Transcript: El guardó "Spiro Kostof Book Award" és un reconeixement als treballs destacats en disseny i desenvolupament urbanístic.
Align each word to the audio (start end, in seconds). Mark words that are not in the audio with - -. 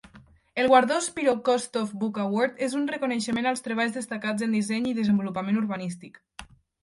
El 0.55 0.67
guardó 0.67 0.99
"Spiro 0.99 1.35
Kostof 1.47 1.91
Book 1.99 2.17
Award" 2.23 2.63
és 2.69 2.75
un 2.79 2.87
reconeixement 2.93 3.49
als 3.51 3.63
treballs 3.67 3.95
destacats 3.99 4.45
en 4.47 4.55
disseny 4.59 4.87
i 4.93 4.95
desenvolupament 5.01 5.61
urbanístic. 5.61 6.19